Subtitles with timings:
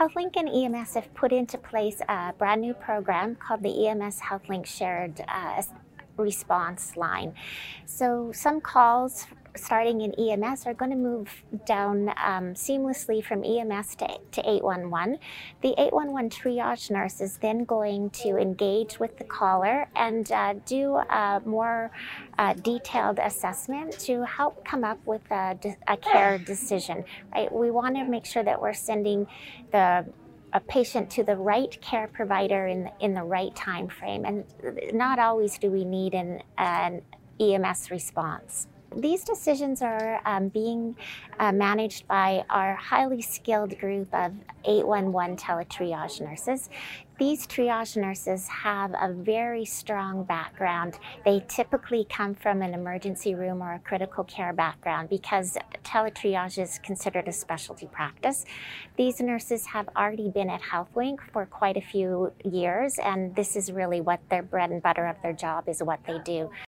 [0.00, 4.64] HealthLink and EMS have put into place a brand new program called the EMS HealthLink
[4.64, 5.60] Shared uh,
[6.20, 7.34] Response Line.
[7.86, 9.26] So some calls
[9.56, 15.18] starting in EMS are going to move down um, seamlessly from EMS to, to 811.
[15.62, 20.96] The 811 triage nurse is then going to engage with the caller and uh, do
[20.96, 21.90] a more
[22.38, 25.58] uh, detailed assessment to help come up with a,
[25.88, 27.04] a care decision.
[27.34, 27.52] Right?
[27.52, 29.26] We want to make sure that we're sending
[29.72, 30.06] the
[30.52, 34.44] a patient to the right care provider in the, in the right time frame and
[34.92, 37.02] not always do we need an, an
[37.40, 38.66] EMS response.
[38.96, 40.96] These decisions are um, being
[41.38, 44.32] uh, managed by our highly skilled group of
[44.64, 46.68] 811 teletriage nurses.
[47.18, 50.98] These triage nurses have a very strong background.
[51.22, 56.80] They typically come from an emergency room or a critical care background because teletriage is
[56.82, 58.46] considered a specialty practice.
[58.96, 63.70] These nurses have already been at HealthLink for quite a few years, and this is
[63.70, 66.50] really what their bread and butter of their job is what they do.